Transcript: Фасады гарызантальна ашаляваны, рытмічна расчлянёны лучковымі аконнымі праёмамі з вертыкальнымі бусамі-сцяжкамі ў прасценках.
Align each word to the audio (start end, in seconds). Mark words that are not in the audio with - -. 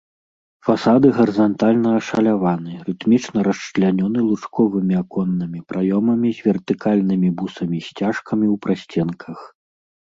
Фасады 0.67 1.07
гарызантальна 1.17 1.89
ашаляваны, 1.99 2.73
рытмічна 2.87 3.39
расчлянёны 3.49 4.19
лучковымі 4.31 4.93
аконнымі 5.03 5.59
праёмамі 5.75 6.29
з 6.41 6.49
вертыкальнымі 6.49 7.29
бусамі-сцяжкамі 7.41 8.45
ў 8.53 8.67
прасценках. 8.67 9.39